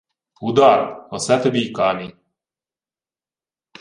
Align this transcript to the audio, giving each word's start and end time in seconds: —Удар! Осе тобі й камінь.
—Удар! 0.41 1.07
Осе 1.11 1.37
тобі 1.39 1.59
й 1.59 1.71
камінь. 1.71 2.13